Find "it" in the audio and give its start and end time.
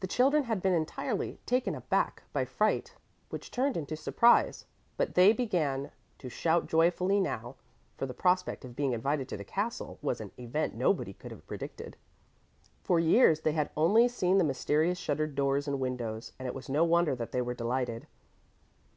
16.48-16.54